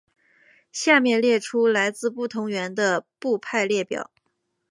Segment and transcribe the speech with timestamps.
[0.71, 4.09] 下面列出来自不同来源的部派列表。